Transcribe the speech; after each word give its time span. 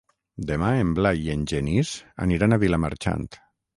Demà 0.51 0.69
en 0.85 0.93
Blai 0.99 1.21
i 1.25 1.29
en 1.33 1.43
Genís 1.51 1.91
aniran 2.27 2.59
a 2.59 2.63
Vilamarxant. 2.65 3.29